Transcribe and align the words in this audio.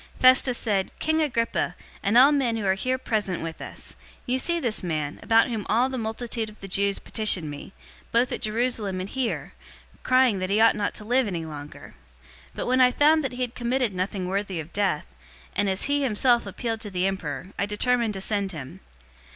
025:024 0.15 0.21
Festus 0.21 0.57
said, 0.57 0.91
"King 0.97 1.19
Agrippa, 1.21 1.75
and 2.01 2.17
all 2.17 2.31
men 2.31 2.57
who 2.57 2.65
are 2.65 2.73
here 2.73 2.97
present 2.97 3.43
with 3.43 3.61
us, 3.61 3.95
you 4.25 4.39
see 4.39 4.59
this 4.59 4.81
man, 4.81 5.19
about 5.21 5.47
whom 5.49 5.63
all 5.69 5.89
the 5.89 5.97
multitude 5.99 6.49
of 6.49 6.57
the 6.59 6.67
Jews 6.67 6.97
petitioned 6.97 7.51
me, 7.51 7.71
both 8.11 8.31
at 8.31 8.41
Jerusalem 8.41 8.99
and 8.99 9.07
here, 9.07 9.53
crying 10.01 10.39
that 10.39 10.49
he 10.49 10.59
ought 10.59 10.75
not 10.75 10.95
to 10.95 11.05
live 11.05 11.27
any 11.27 11.45
longer. 11.45 11.93
025:025 12.53 12.55
But 12.55 12.65
when 12.65 12.81
I 12.81 12.91
found 12.91 13.23
that 13.23 13.33
he 13.33 13.41
had 13.43 13.53
committed 13.53 13.93
nothing 13.93 14.25
worthy 14.27 14.59
of 14.59 14.73
death, 14.73 15.05
and 15.55 15.69
as 15.69 15.83
he 15.83 16.01
himself 16.01 16.47
appealed 16.47 16.81
to 16.81 16.89
the 16.89 17.05
emperor 17.05 17.49
I 17.59 17.67
determined 17.67 18.15
to 18.15 18.21
send 18.21 18.53
him. 18.53 18.79